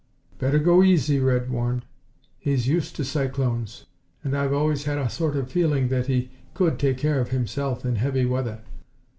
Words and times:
"Better 0.39 0.57
go 0.57 0.81
easy," 0.81 1.19
Red 1.19 1.51
warned. 1.51 1.85
"He's 2.39 2.67
used 2.67 2.95
to 2.95 3.05
cyclones, 3.05 3.85
and 4.23 4.35
I've 4.35 4.51
always 4.51 4.85
had 4.85 4.97
a 4.97 5.11
sort 5.11 5.35
of 5.35 5.51
feeling 5.51 5.89
that 5.89 6.07
he 6.07 6.31
could 6.55 6.79
take 6.79 6.97
care 6.97 7.19
of 7.19 7.29
himself 7.29 7.85
in 7.85 7.97
heavy 7.97 8.25
weather." 8.25 8.61